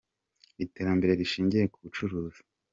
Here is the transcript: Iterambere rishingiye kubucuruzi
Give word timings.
Iterambere 0.63 1.11
rishingiye 1.19 1.65
kubucuruzi 1.73 2.41